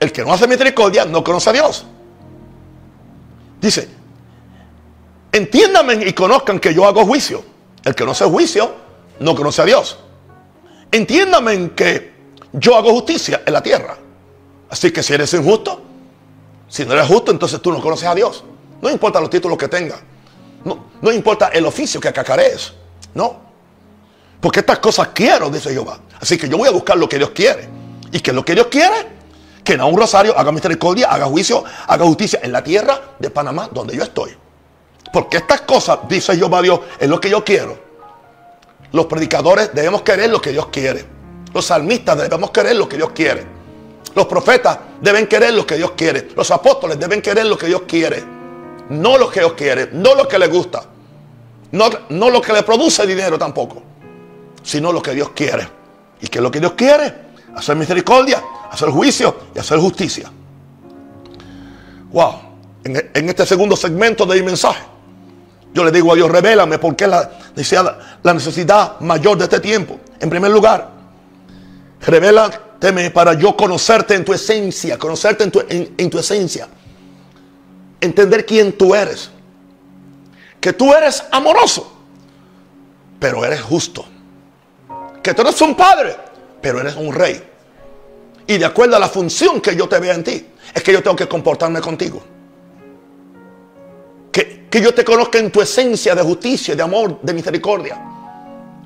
[0.00, 1.86] El que no hace misericordia no conoce a Dios.
[3.64, 3.88] Dice,
[5.32, 7.42] entiéndame y conozcan que yo hago juicio.
[7.82, 8.74] El que no hace juicio
[9.20, 9.96] no conoce a Dios.
[10.92, 12.12] Entiéndame que
[12.52, 13.96] yo hago justicia en la tierra.
[14.68, 15.80] Así que si eres injusto,
[16.68, 18.44] si no eres justo, entonces tú no conoces a Dios.
[18.82, 20.00] No importa los títulos que tengas.
[20.62, 22.74] No, no importa el oficio que acacarees.
[23.14, 23.40] No.
[24.42, 26.00] Porque estas cosas quiero, dice Jehová.
[26.20, 27.66] Así que yo voy a buscar lo que Dios quiere.
[28.12, 29.14] Y que lo que Dios quiere
[29.64, 33.68] que no un rosario, haga misericordia, haga juicio, haga justicia en la tierra de Panamá,
[33.72, 34.36] donde yo estoy.
[35.12, 37.78] Porque estas cosas, dice Jehová Dios, es lo que yo quiero.
[38.92, 41.04] Los predicadores debemos querer lo que Dios quiere.
[41.54, 43.46] Los salmistas debemos querer lo que Dios quiere.
[44.14, 46.28] Los profetas deben querer lo que Dios quiere.
[46.36, 48.22] Los apóstoles deben querer lo que Dios quiere.
[48.90, 50.84] No lo que Dios quiere, no lo que le gusta.
[51.72, 53.82] No, no lo que le produce dinero tampoco.
[54.62, 55.66] Sino lo que Dios quiere.
[56.20, 57.14] ¿Y que lo que Dios quiere?
[57.56, 60.30] Hacer misericordia, hacer juicio y hacer justicia.
[62.12, 62.34] Wow.
[62.84, 64.82] En, este segundo segmento de mi mensaje,
[65.72, 69.60] yo le digo a Dios, revélame por qué la necesidad, la necesidad mayor de este
[69.60, 69.98] tiempo.
[70.20, 70.90] En primer lugar,
[72.00, 76.68] revélateme para yo conocerte en tu esencia, conocerte en tu, en tu esencia.
[78.00, 79.30] Entender quién tú eres.
[80.60, 81.90] Que tú eres amoroso,
[83.18, 84.04] pero eres justo.
[85.22, 86.16] Que tú eres un padre,
[86.64, 87.42] pero eres un rey.
[88.46, 91.02] Y de acuerdo a la función que yo te vea en ti, es que yo
[91.02, 92.22] tengo que comportarme contigo.
[94.32, 98.00] Que, que yo te conozca en tu esencia de justicia, de amor, de misericordia,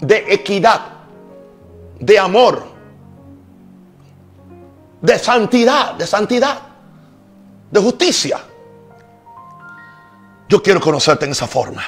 [0.00, 0.80] de equidad,
[2.00, 2.64] de amor,
[5.00, 6.62] de santidad, de santidad.
[7.70, 8.40] de justicia.
[10.48, 11.84] Yo quiero conocerte en esa forma.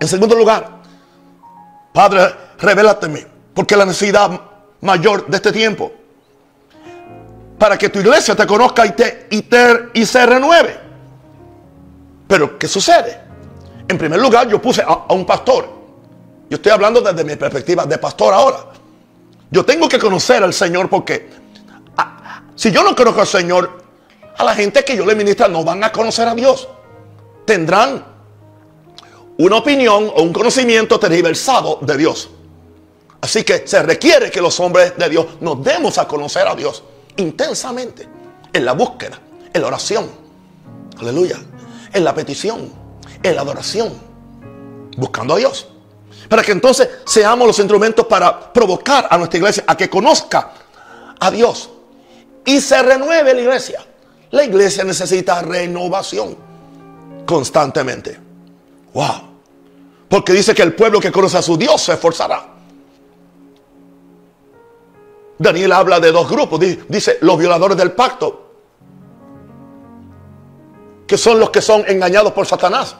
[0.00, 0.82] En segundo lugar,
[1.92, 4.51] Padre, revélateme, porque la necesidad
[4.82, 5.90] mayor de este tiempo,
[7.58, 9.44] para que tu iglesia te conozca y, te, y,
[10.00, 10.78] y se renueve.
[12.28, 13.20] Pero, ¿qué sucede?
[13.88, 15.68] En primer lugar, yo puse a un pastor.
[16.48, 18.58] Yo estoy hablando desde mi perspectiva de pastor ahora.
[19.50, 21.28] Yo tengo que conocer al Señor porque
[22.54, 23.82] si yo no conozco al Señor,
[24.36, 26.68] a la gente que yo le ministra no van a conocer a Dios.
[27.44, 28.04] Tendrán
[29.38, 32.30] una opinión o un conocimiento tergiversado de Dios.
[33.22, 36.82] Así que se requiere que los hombres de Dios nos demos a conocer a Dios
[37.16, 38.08] intensamente
[38.52, 39.18] en la búsqueda,
[39.52, 40.10] en la oración.
[40.98, 41.38] Aleluya.
[41.92, 42.72] En la petición,
[43.22, 43.92] en la adoración.
[44.96, 45.68] Buscando a Dios.
[46.28, 50.50] Para que entonces seamos los instrumentos para provocar a nuestra iglesia a que conozca
[51.20, 51.70] a Dios.
[52.44, 53.86] Y se renueve la iglesia.
[54.32, 56.36] La iglesia necesita renovación
[57.24, 58.18] constantemente.
[58.92, 59.30] Wow.
[60.08, 62.51] Porque dice que el pueblo que conoce a su Dios se esforzará.
[65.42, 66.60] Daniel habla de dos grupos.
[66.88, 68.50] Dice los violadores del pacto.
[71.06, 72.96] Que son los que son engañados por Satanás.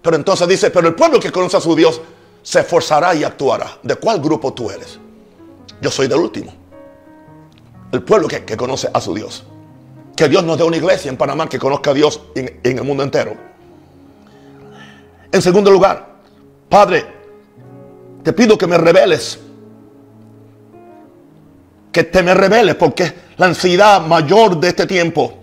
[0.00, 2.00] Pero entonces dice, pero el pueblo que conoce a su Dios
[2.42, 3.78] se esforzará y actuará.
[3.82, 4.98] ¿De cuál grupo tú eres?
[5.80, 6.52] Yo soy del último.
[7.92, 9.44] El pueblo que, conoce a su Dios.
[10.16, 12.84] Que Dios nos dé una iglesia en Panamá que conozca a Dios en, en el
[12.84, 13.36] mundo entero.
[15.30, 16.16] En segundo lugar,
[16.68, 17.06] Padre,
[18.22, 19.38] te pido que me reveles.
[21.92, 25.34] Que te me reveles porque la ansiedad mayor de este tiempo.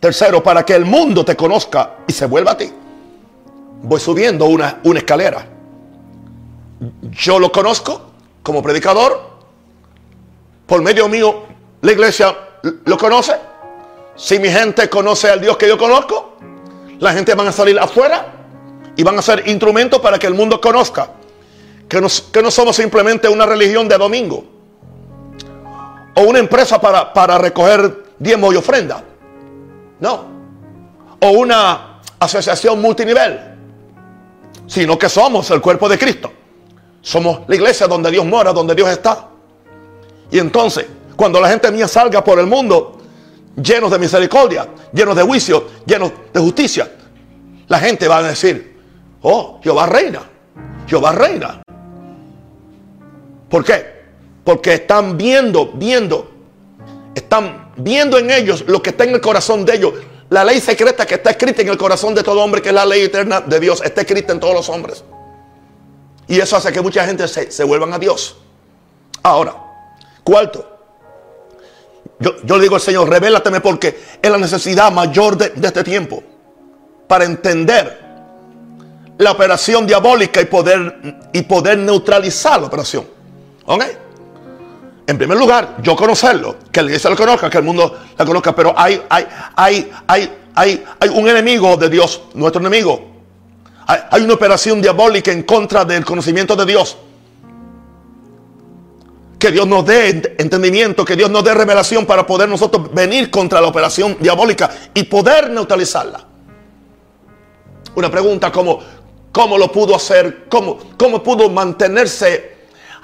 [0.00, 2.72] Tercero, para que el mundo te conozca y se vuelva a ti.
[3.82, 5.46] Voy subiendo una, una escalera.
[7.10, 8.10] Yo lo conozco
[8.42, 9.32] como predicador.
[10.66, 11.44] Por medio mío,
[11.82, 12.36] la iglesia
[12.84, 13.34] lo conoce.
[14.16, 16.36] Si mi gente conoce al Dios que yo conozco,
[16.98, 18.32] la gente van a salir afuera
[18.96, 21.10] y van a ser instrumentos para que el mundo conozca
[21.88, 22.00] que,
[22.32, 24.51] que no somos simplemente una religión de domingo
[26.14, 29.02] o una empresa para, para recoger diezmo y ofrenda.
[30.00, 30.24] No.
[31.20, 33.40] O una asociación multinivel.
[34.66, 36.32] Sino que somos el cuerpo de Cristo.
[37.00, 39.28] Somos la iglesia donde Dios mora, donde Dios está.
[40.30, 42.98] Y entonces, cuando la gente mía salga por el mundo
[43.60, 46.90] llenos de misericordia, llenos de juicio, llenos de justicia,
[47.68, 48.80] la gente va a decir,
[49.22, 50.22] oh, Jehová reina,
[50.86, 51.62] Jehová reina.
[53.48, 54.01] ¿Por qué?
[54.44, 56.30] Porque están viendo, viendo,
[57.14, 59.94] están viendo en ellos lo que está en el corazón de ellos.
[60.30, 62.86] La ley secreta que está escrita en el corazón de todo hombre, que es la
[62.86, 65.04] ley eterna de Dios, está escrita en todos los hombres.
[66.26, 68.36] Y eso hace que mucha gente se, vuelvan a Dios.
[69.22, 69.54] Ahora,
[70.24, 70.66] cuarto,
[72.18, 76.22] yo, le digo al Señor, revélateme porque es la necesidad mayor de, este tiempo
[77.06, 78.00] para entender
[79.18, 83.06] la operación diabólica y poder, y poder neutralizar la operación.
[83.66, 83.84] ¿Ok?
[85.12, 88.56] En primer lugar, yo conocerlo, que la iglesia lo conozca, que el mundo la conozca,
[88.56, 93.10] pero hay, hay, hay, hay, hay, hay un enemigo de Dios, nuestro enemigo,
[93.86, 96.96] hay una operación diabólica en contra del conocimiento de Dios.
[99.38, 103.60] Que Dios nos dé entendimiento, que Dios nos dé revelación para poder nosotros venir contra
[103.60, 106.24] la operación diabólica y poder neutralizarla.
[107.96, 108.78] Una pregunta como,
[109.30, 110.46] ¿cómo lo pudo hacer?
[110.48, 112.51] ¿Cómo, cómo pudo mantenerse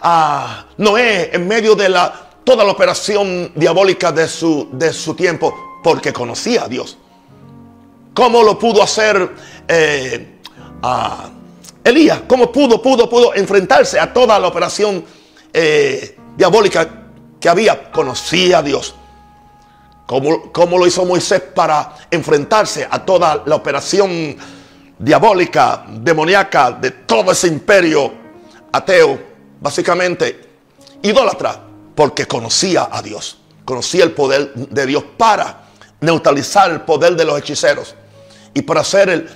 [0.01, 5.81] a Noé en medio de la, toda la operación diabólica de su, de su tiempo?
[5.83, 6.99] Porque conocía a Dios.
[8.15, 9.35] ¿Cómo lo pudo hacer?
[9.69, 10.39] Eh,
[10.83, 11.31] a
[11.85, 15.05] Elías, cómo pudo, pudo, pudo enfrentarse a toda la operación
[15.53, 16.89] eh, diabólica
[17.41, 17.91] que había.
[17.91, 18.95] Conocía a Dios.
[20.07, 24.37] ¿Cómo, ¿Cómo, lo hizo Moisés para enfrentarse a toda la operación
[24.99, 28.13] diabólica, demoníaca de todo ese imperio
[28.73, 29.28] ateo?
[29.61, 30.49] Básicamente,
[31.03, 31.61] idólatra,
[31.95, 33.39] porque conocía a Dios.
[33.65, 35.65] Conocía el poder de Dios para
[36.01, 37.95] neutralizar el poder de los hechiceros
[38.55, 39.29] y para hacer el,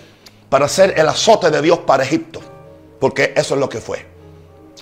[0.48, 2.40] para hacer el azote de Dios para Egipto.
[3.00, 4.06] Porque eso es lo que fue.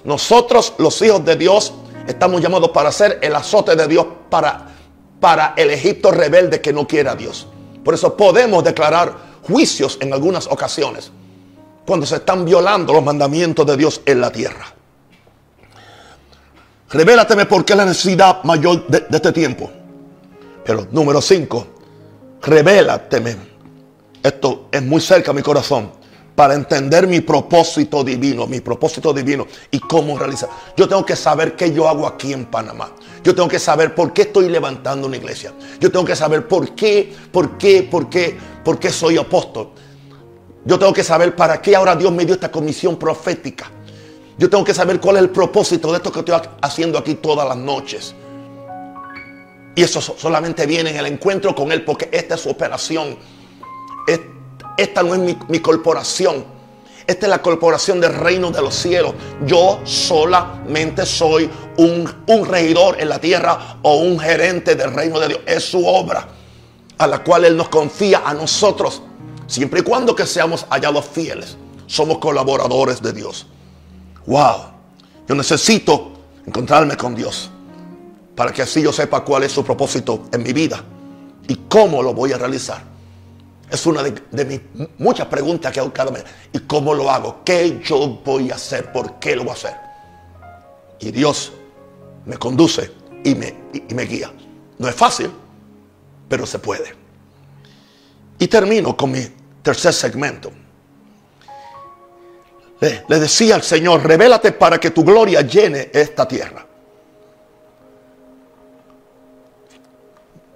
[0.05, 1.72] Nosotros, los hijos de Dios,
[2.07, 4.68] estamos llamados para hacer el azote de Dios para,
[5.20, 7.46] para el Egipto rebelde que no quiere a Dios.
[7.85, 11.11] Por eso podemos declarar juicios en algunas ocasiones
[11.87, 14.74] cuando se están violando los mandamientos de Dios en la tierra.
[16.90, 19.70] Revélateme por qué la necesidad mayor de, de este tiempo.
[20.64, 21.66] Pero número 5,
[22.42, 23.50] revélateme
[24.22, 26.00] esto es muy cerca a mi corazón.
[26.35, 30.48] para entender mi propósito divino, mi propósito divino y cómo realizar.
[30.74, 32.92] Yo tengo que saber qué yo hago aquí en Panamá.
[33.22, 35.53] Yo tengo que saber por qué estoy levantando una iglesia.
[35.79, 39.72] Yo tengo que saber por qué, por qué, por qué, por qué soy apóstol.
[40.64, 43.70] Yo tengo que saber para qué ahora Dios me dio esta comisión profética.
[44.40, 47.46] Yo tengo que saber cuál es el propósito de esto que estoy haciendo aquí todas
[47.46, 48.14] las noches.
[49.74, 53.18] Y eso solamente viene en el encuentro con Él porque esta es su operación.
[54.79, 56.42] Esta no es mi, corporación.
[57.07, 59.12] Esta es la corporación del reino de los cielos.
[59.44, 65.29] Yo solamente soy un, un regidor en la tierra o un gerente del reino de
[65.29, 65.40] Dios.
[65.44, 66.26] Es su obra
[66.96, 69.03] a la cual Él nos confía a nosotros.
[69.46, 71.59] Siempre y cuando que seamos hallados fieles.
[71.87, 73.46] Somos colaboradores de Dios.
[74.31, 74.61] Wow.
[75.27, 76.12] Yo necesito
[76.47, 77.51] encontrarme con Dios.
[78.37, 80.85] Para que así yo sepa cuál es su propósito en mi vida.
[81.49, 82.81] Y cómo lo voy a realizar.
[83.69, 84.61] Es una de, mis
[84.99, 86.23] muchas preguntas que hago cada mes.
[86.53, 87.43] ¿Y cómo lo hago?
[87.45, 88.93] ¿Qué yo voy a hacer?
[88.93, 89.75] ¿Por qué lo voy a hacer?
[91.01, 91.51] Y Dios
[92.25, 92.93] me conduce
[93.25, 93.53] y me,
[93.93, 94.33] me guía.
[94.79, 95.29] No es fácil,
[96.29, 96.95] pero se puede.
[98.38, 99.27] Y termino con mi
[99.61, 100.53] tercer segmento.
[102.81, 106.66] Le, le, decía al Señor, revélate para que tu gloria llene esta tierra.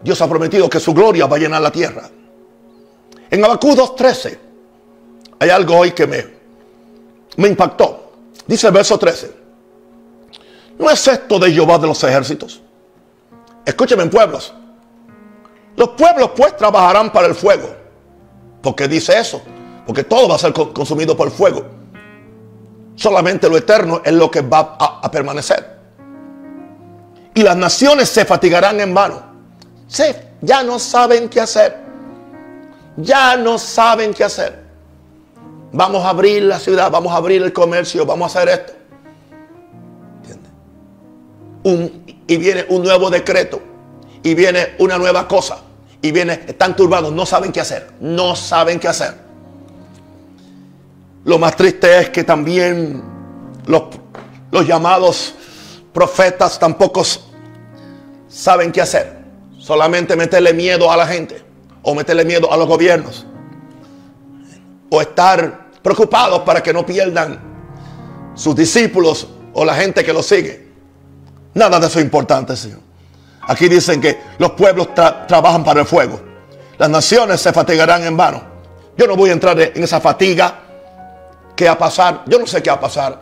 [0.00, 2.10] Dios ha prometido que su gloria va a llenar la tierra.
[3.30, 4.38] En Abacú 2.13
[5.38, 6.26] hay algo hoy que me,
[7.36, 8.12] me impactó.
[8.46, 9.32] Dice el verso 13.
[10.78, 12.60] ¿No es esto de Jehová de los ejércitos?
[13.64, 14.52] Escúcheme en pueblos.
[15.76, 17.74] Los pueblos pues trabajarán para el fuego.
[18.62, 19.42] Porque dice eso.
[19.86, 21.64] Porque todo va a ser consumido por el fuego.
[22.96, 25.74] Solamente lo eterno es lo que va a, permanecer.
[27.34, 29.22] Y las naciones se fatigarán en vano.
[29.88, 30.04] Sí,
[30.40, 31.84] ya no saben qué hacer
[32.96, 34.64] ya no saben qué hacer.
[35.72, 38.72] Vamos a abrir la ciudad, vamos a abrir el comercio, vamos a hacer esto.
[42.26, 43.60] y viene un nuevo decreto,
[44.22, 45.58] y viene una nueva cosa,
[46.02, 49.23] y viene, están turbados, no saben qué hacer, no saben qué hacer.
[51.24, 53.02] Lo más triste es que también
[53.66, 53.84] los,
[54.50, 55.34] los llamados
[55.92, 57.02] profetas tampoco
[58.28, 59.24] saben qué hacer.
[59.58, 61.42] Solamente meterle miedo a la gente
[61.82, 63.24] o meterle miedo a los gobiernos
[64.90, 67.40] o estar preocupados para que no pierdan
[68.34, 70.68] sus discípulos o la gente que los sigue.
[71.54, 72.80] Nada de eso es importante, Señor.
[73.42, 76.20] Aquí dicen que los pueblos trabajan para el fuego.
[76.76, 78.42] Las naciones se fatigarán en vano.
[78.96, 80.63] Yo no voy a entrar en esa fatiga
[81.56, 82.22] que va a pasar.
[82.26, 83.18] Yo no sé qué va a pasar.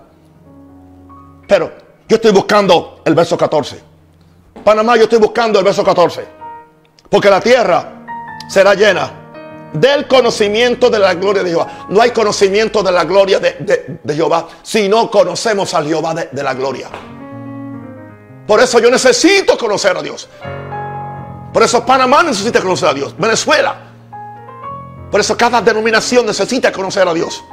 [1.47, 1.73] Pero
[2.09, 3.81] yo estoy buscando el verso 14.
[4.64, 6.27] Panamá, yo estoy buscando el verso 14.
[7.11, 8.05] Porque la tierra
[8.49, 9.23] será llena
[9.73, 11.87] del conocimiento de la gloria de Jehová.
[11.88, 16.42] No hay conocimiento de la gloria de, Jehová si no conocemos al Jehová de, de
[16.42, 16.88] la gloria.
[18.47, 20.29] Por eso yo necesito conocer a Dios.
[21.53, 23.14] Por eso Panamá necesita conocer a Dios.
[23.16, 23.77] Venezuela.
[25.11, 27.45] Por eso cada denominación necesita conocer a Dios.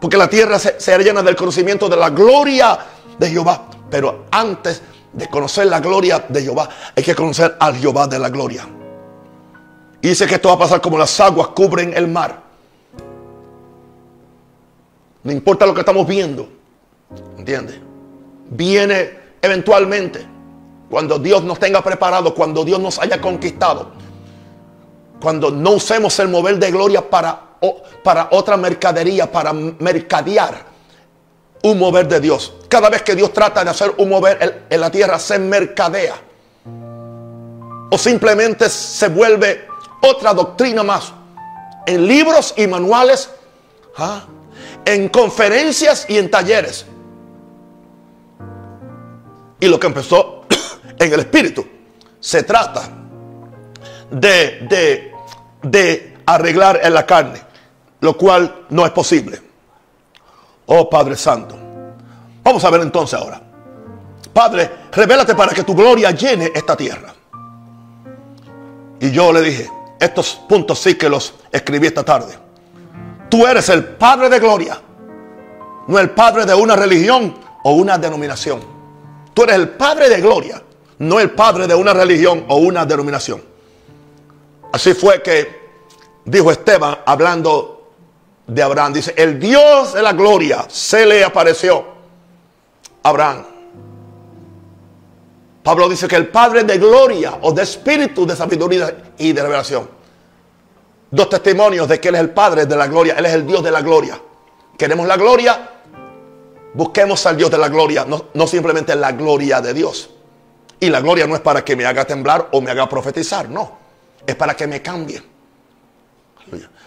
[0.00, 2.78] Porque la tierra se, llena del conocimiento de la gloria
[3.18, 3.68] de Jehová.
[3.90, 4.82] Pero antes
[5.12, 8.66] de conocer la gloria de Jehová, hay que conocer al Jehová de la gloria.
[10.00, 12.42] Y dice que esto va a pasar como las aguas cubren el mar.
[15.24, 16.48] No importa lo que estamos viendo.
[17.36, 17.80] ¿Entiendes?
[18.50, 19.10] Viene
[19.42, 20.24] eventualmente.
[20.88, 22.34] Cuando Dios nos tenga preparado.
[22.34, 23.90] Cuando Dios nos haya conquistado.
[25.20, 27.40] Cuando no usemos el mover de gloria para,
[28.02, 29.30] para otra mercadería.
[29.30, 30.66] Para mercadear.
[31.62, 32.54] Un mover de Dios.
[32.68, 35.18] Cada vez que Dios trata de hacer un mover en la tierra.
[35.18, 36.14] Se mercadea.
[37.90, 39.66] O simplemente se vuelve
[40.02, 41.12] otra doctrina más.
[41.86, 43.30] En libros y manuales,
[43.96, 44.24] ¿ah?
[44.84, 46.86] en conferencias y en talleres.
[49.60, 50.44] Y lo que empezó
[50.98, 51.66] en el espíritu
[52.20, 52.97] se trata
[54.10, 55.12] de, de,
[55.62, 57.40] de arreglar en la carne,
[58.00, 59.40] lo cual no es posible.
[60.66, 61.56] Oh Padre Santo.
[62.42, 63.40] Vamos a ver entonces ahora.
[64.32, 67.14] Padre, revélate para que tu gloria llene esta tierra.
[69.00, 72.34] Y yo le dije, estos puntos sí que los escribí esta tarde.
[73.28, 74.80] Tú eres el Padre de gloria,
[75.86, 77.34] no el Padre de una religión
[77.64, 78.60] o una denominación.
[79.34, 80.62] Tú eres el Padre de gloria,
[80.98, 83.47] no el Padre de una religión o una denominación.
[84.72, 85.68] Así fue que
[86.24, 87.92] dijo Esteban hablando
[88.46, 88.92] de Abraham.
[88.92, 91.84] Dice, el Dios de la gloria se le apareció
[93.02, 93.44] a Abraham.
[95.62, 99.88] Pablo dice que el Padre de gloria o de espíritu de sabiduría y de revelación.
[101.10, 103.62] dos testimonios de que Él es el Padre de la gloria, Él es el Dios
[103.62, 104.20] de la gloria.
[104.76, 105.70] Queremos la gloria,
[106.74, 110.10] busquemos al Dios de la gloria, no, no simplemente la gloria de Dios.
[110.80, 113.77] Y la gloria no es para que me haga temblar o me haga profetizar, no.
[114.26, 115.22] Es para que me cambie.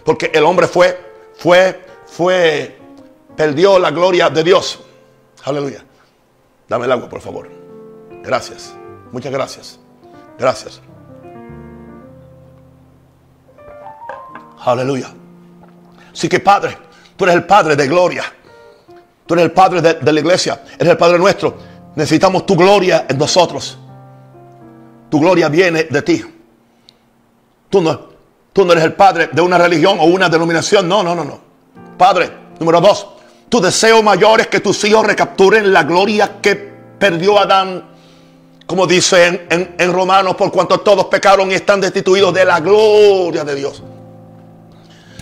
[0.04, 0.98] Porque el hombre fue,
[1.36, 2.78] fue, fue,
[3.36, 4.80] perdió la gloria de Dios.
[5.44, 5.84] Aleluya.
[6.68, 7.48] Dame el agua, por favor.
[8.22, 8.74] Gracias.
[9.12, 9.78] Muchas gracias.
[10.38, 10.80] Gracias.
[14.64, 15.12] Aleluya.
[16.12, 16.78] Así que Padre,
[17.16, 18.24] tú eres el Padre de gloria.
[19.26, 20.62] Tú eres el Padre de, la iglesia.
[20.78, 21.56] Eres el Padre nuestro.
[21.94, 23.78] Necesitamos tu gloria en nosotros.
[25.10, 26.24] Tu gloria viene de ti.
[27.72, 27.98] Tú no,
[28.52, 30.86] tú no eres el Padre de una religión o una denominación.
[30.86, 31.40] No, no, no, no.
[31.96, 33.06] Padre, número dos.
[33.48, 37.92] Tu deseo mayor es que tus hijos recapturen la gloria que perdió Adán
[38.66, 43.44] como dice en, en, Romanos, por cuanto todos pecaron y están destituidos de la gloria
[43.44, 43.82] de Dios.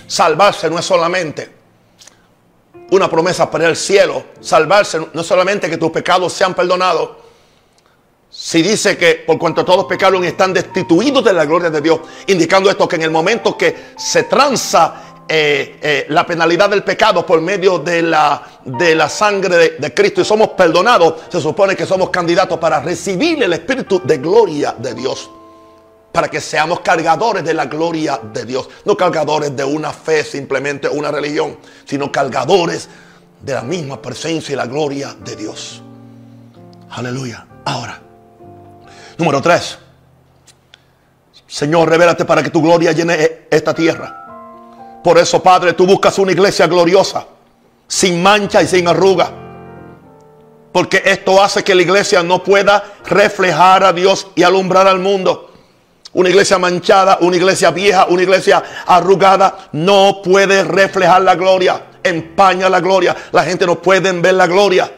[0.07, 1.51] Salvarse no es solamente
[2.91, 4.25] una promesa para el cielo.
[4.41, 7.11] Salvarse no es solamente que tus pecados sean perdonados.
[8.43, 12.71] Si dice que por cuanto todos pecaron están destituidos de la gloria de Dios, indicando
[12.71, 17.43] esto que en el momento que se tranza eh, eh, la penalidad del pecado por
[17.43, 22.09] medio de la, de la sangre de, Cristo y somos perdonados, se supone que somos
[22.09, 25.31] candidatos para recibir el Espíritu de gloria de Dios
[26.11, 28.71] para que seamos cargadores de la gloria de Dios.
[28.87, 32.89] No cargadores de una fe, simplemente una religión, sino cargadores
[33.43, 35.83] de la misma presencia y la gloria de Dios.
[36.89, 37.47] Aleluya.
[37.67, 38.01] Ahora,
[39.21, 39.79] número tres.
[41.47, 45.01] Señor, revélate para que tu gloria llene esta tierra.
[45.03, 47.27] Por eso, Padre, tú buscas una iglesia gloriosa,
[47.87, 49.31] sin mancha y sin arruga.
[50.73, 55.51] Porque esto hace que la iglesia no pueda reflejar a Dios y alumbrar al mundo.
[56.13, 62.69] Una iglesia manchada, una iglesia vieja, una iglesia arrugada no puede reflejar la gloria, empaña
[62.69, 63.17] la gloria.
[63.33, 64.91] La gente no puede ver la gloria.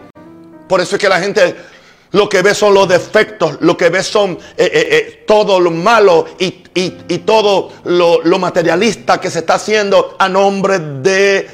[0.68, 1.55] Por eso es que la gente
[2.12, 5.70] lo que ve son los defectos, lo que ve son eh, eh, eh, todo lo
[5.70, 6.50] malo y,
[7.18, 11.50] todo lo, lo, materialista que se está haciendo a nombre de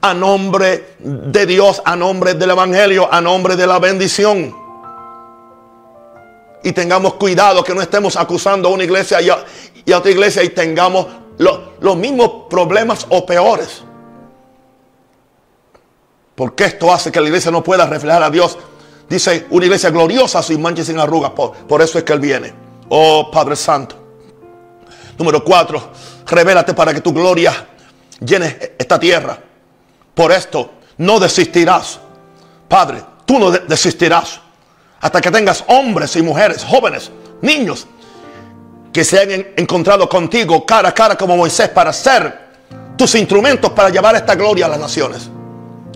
[0.00, 4.66] a nombre de Dios, a nombre del evangelio, a nombre de la bendición
[6.66, 10.48] y tengamos cuidado que no estemos acusando a una iglesia y a, otra iglesia y
[10.48, 11.06] tengamos
[11.38, 13.84] los mismos problemas o peores.
[16.34, 18.58] Porque esto hace que la iglesia no pueda reflejar a Dios.
[19.08, 21.30] Dice una iglesia gloriosa sin manchas y sin arrugas.
[21.30, 22.52] Por, por eso es que Él viene.
[22.88, 23.96] Oh Padre Santo.
[25.18, 25.90] Número cuatro.
[26.26, 27.68] Revélate para que tu gloria
[28.20, 29.38] llene esta tierra.
[30.14, 32.00] Por esto no desistirás.
[32.68, 34.40] Padre, tú no desistirás
[35.00, 37.10] hasta que tengas hombres y mujeres, jóvenes,
[37.42, 37.86] niños,
[38.92, 42.46] que se hayan encontrado contigo cara a cara como Moisés para ser
[42.96, 45.30] tus instrumentos para llevar esta gloria a las naciones.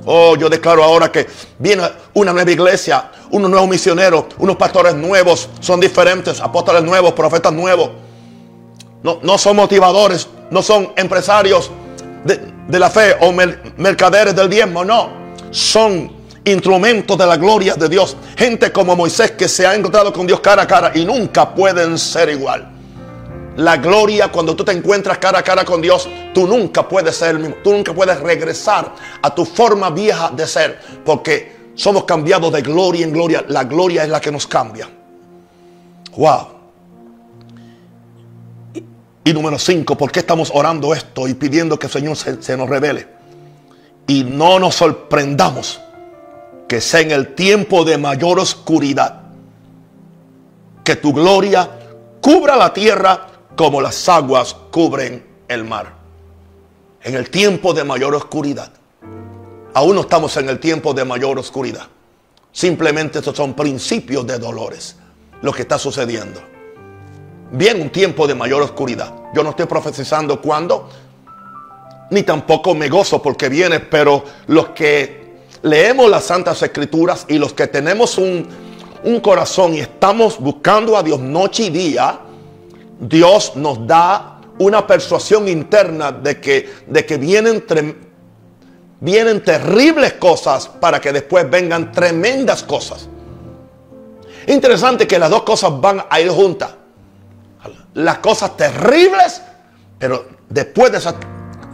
[0.06, 1.26] Oh, yo declaro ahora que
[1.58, 1.82] viene
[2.14, 7.90] una nueva iglesia, unos nuevos misioneros, unos pastores nuevos, son diferentes, apóstoles nuevos, profetas nuevos.
[9.02, 11.70] No, no son motivadores, no son empresarios
[12.24, 15.10] de, la fe o mercaderes del diezmo, no.
[15.50, 16.12] Son
[16.44, 18.16] instrumentos de la gloria de Dios.
[18.36, 21.98] Gente como Moisés que se ha encontrado con Dios cara a cara y nunca pueden
[21.98, 22.79] ser igual.
[23.60, 27.36] La gloria cuando tú te encuentras cara a cara con Dios, tú nunca puedes ser
[27.36, 27.56] el mismo.
[27.62, 33.04] Tú nunca puedes regresar a tu forma vieja de ser porque somos cambiados de gloria
[33.04, 33.44] en gloria.
[33.48, 34.88] La gloria es la que nos cambia.
[36.16, 36.46] Wow.
[39.24, 42.66] Y, número cinco, ¿por qué estamos orando esto y pidiendo que el Señor se nos
[42.66, 43.08] revele?
[44.06, 45.82] Y no nos sorprendamos
[46.66, 49.20] que sea en el tiempo de mayor oscuridad,
[50.82, 51.68] que tu gloria
[52.22, 53.26] cubra la tierra
[53.56, 55.94] como las aguas cubren el mar.
[57.02, 58.70] En el tiempo de mayor oscuridad.
[59.74, 61.86] Aún no estamos en el tiempo de mayor oscuridad.
[62.52, 64.96] Simplemente estos son principios de dolores.
[65.42, 66.40] Lo que está sucediendo.
[67.52, 69.12] Viene un tiempo de mayor oscuridad.
[69.34, 70.88] Yo no estoy profetizando cuándo.
[72.10, 73.80] Ni tampoco me gozo porque viene.
[73.80, 75.20] Pero los que
[75.62, 78.48] leemos las santas escrituras y los que tenemos un,
[79.22, 82.20] corazón y estamos buscando a Dios noche y día,
[83.00, 87.64] Dios nos da una persuasión interna de que, de que vienen,
[89.00, 93.08] vienen terribles cosas para que después vengan tremendas cosas.
[94.46, 96.70] Interesante que las dos cosas van a ir juntas.
[97.94, 99.40] Las cosas terribles,
[99.98, 101.14] pero después de esas,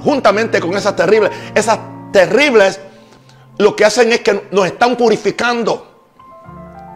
[0.01, 1.79] juntamente con esas terribles, esas
[2.13, 2.81] terribles
[3.59, 5.93] lo que hacen es que nos están purificando.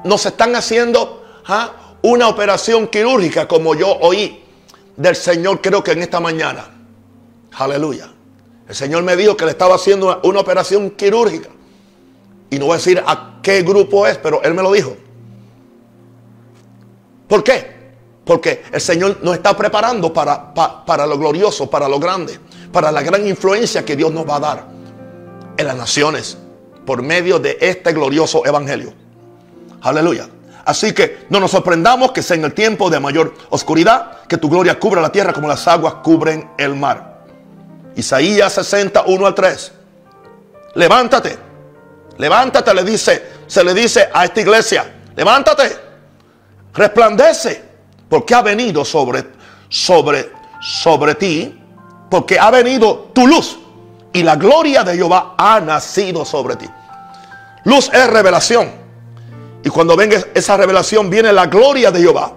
[0.05, 1.72] Nos están haciendo ¿ah?
[2.03, 4.41] Una operación quirúrgica como yo oí
[4.97, 6.67] del Señor creo que en esta mañana.
[7.57, 8.11] Aleluya.
[8.69, 11.49] El Señor me dijo que le estaba haciendo una, operación quirúrgica.
[12.51, 14.97] Y no voy a decir a qué grupo es, pero Él me lo dijo.
[17.27, 17.81] ¿Por qué?
[18.25, 22.39] Porque el Señor nos está preparando para, para, lo glorioso, para lo grande,
[22.71, 24.67] para la gran influencia que Dios nos va a dar
[25.57, 26.37] en las naciones
[26.85, 28.93] por medio de este glorioso evangelio.
[29.81, 30.29] Aleluya.
[30.65, 34.49] Así que no nos sorprendamos que sea en el tiempo de mayor oscuridad, que tu
[34.49, 37.25] gloria cubra la tierra como las aguas cubren el mar.
[37.97, 39.73] Isaías 61 al 3.
[40.75, 41.37] Levántate,
[42.19, 45.77] levántate, le dice, se le dice a esta iglesia, levántate,
[46.73, 47.65] resplandece,
[48.09, 49.25] porque ha venido sobre,
[49.69, 50.31] sobre,
[50.61, 51.61] sobre ti,
[52.09, 53.59] porque ha venido tu luz
[54.13, 56.67] y la gloria de Jehová ha nacido sobre ti.
[57.65, 58.80] Luz es revelación.
[59.63, 62.33] Y cuando venga esa revelación viene la gloria de Jehová.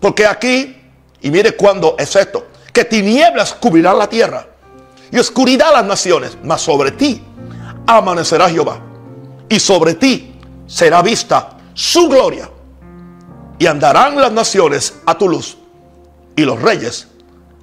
[0.00, 0.76] Porque aquí,
[1.20, 4.46] y mire cuando es esto, que tinieblas cubrirán la tierra
[5.10, 7.22] y oscuridad las naciones, mas sobre ti
[7.86, 8.78] amanecerá Jehová
[9.48, 12.50] y sobre ti será vista su gloria
[13.58, 15.56] y andarán las naciones a tu luz
[16.36, 17.08] y los reyes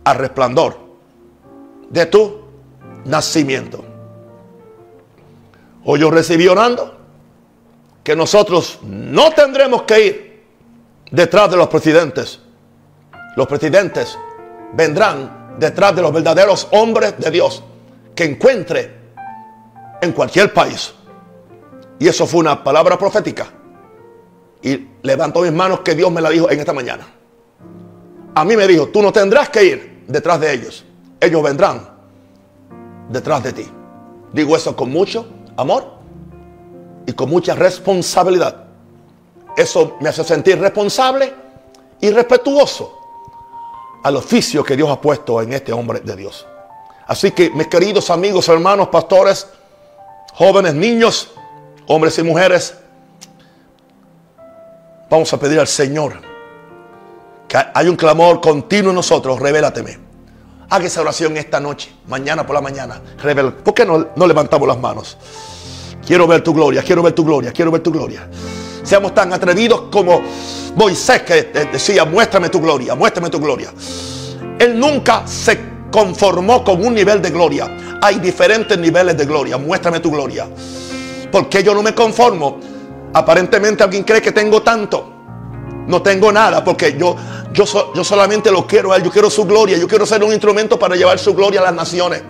[0.03, 0.78] al resplandor
[1.89, 2.41] de tu
[3.05, 3.86] nacimiento.
[5.86, 6.94] Hoy yo recibí orando
[8.06, 10.43] que nosotros no tendremos que ir
[11.10, 12.39] detrás de los presidentes.
[13.36, 14.16] Los presidentes
[14.74, 17.64] vendrán detrás de los verdaderos hombres de Dios
[18.14, 18.95] que encuentre
[19.99, 20.93] en cualquier país.
[21.97, 23.47] Y eso fue una palabra profética.
[24.62, 27.08] Y levanto mis manos que Dios me la dijo en esta mañana.
[28.36, 30.86] A mí me dijo, tú no tendrás que ir detrás de ellos.
[31.20, 31.89] Ellos vendrán
[33.10, 33.68] detrás de ti.
[34.32, 35.28] Digo eso con mucho
[35.58, 35.94] amor
[37.06, 38.66] y con mucha responsabilidad.
[39.56, 41.34] Eso me hace sentir responsable
[42.01, 42.99] y respetuoso
[44.03, 46.45] al oficio que Dios ha puesto en este hombre de Dios.
[47.08, 49.47] Así que mis queridos amigos, hermanos, pastores,
[50.34, 51.32] jóvenes, niños,
[51.88, 52.76] hombres y mujeres,
[55.10, 56.22] vamos a pedir al Señor
[57.47, 59.99] que hay un clamor continuo en nosotros, revélateme.
[60.70, 62.99] Haga esa oración esta noche, mañana por la mañana.
[63.64, 65.18] ¿Por qué no, no levantamos las manos?
[66.06, 68.28] Quiero ver tu gloria, quiero ver tu gloria, quiero ver tu gloria.
[68.84, 70.22] Seamos tan atrevidos como
[70.76, 73.74] Moisés que decía, muéstrame tu gloria, muéstrame tu gloria.
[74.60, 75.60] Él nunca se
[75.91, 77.99] conformó con un nivel de gloria.
[78.01, 79.58] Hay diferentes niveles de gloria.
[79.58, 80.47] Muéstrame tu gloria.
[81.32, 82.60] Porque yo no me conformo.
[83.14, 85.12] Aparentemente alguien cree que tengo tanto.
[85.88, 87.16] No tengo nada porque yo,
[87.53, 89.03] yo, yo solamente lo quiero a Él.
[89.03, 89.78] Yo quiero su gloria.
[89.78, 92.22] Yo quiero ser un instrumento para llevar su gloria a las naciones.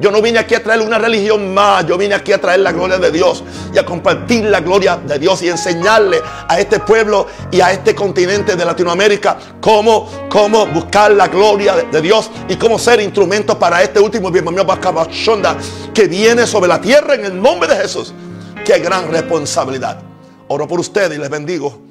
[0.00, 1.84] Yo no vine aquí a traer una religión más.
[1.86, 3.42] Yo vine aquí a traer la gloria de Dios
[3.74, 7.94] y a compartir la gloria de Dios y enseñarle a este pueblo y a este
[7.94, 13.82] continente de Latinoamérica cómo, cómo buscar la gloria de, Dios y cómo ser instrumentos para
[13.82, 18.14] este último que viene sobre la tierra en el nombre de Jesús.
[18.64, 20.00] Qué gran responsabilidad.
[20.48, 21.82] Oro por ustedes y les bendigo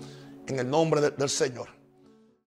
[0.47, 1.76] en el nombre del Señor.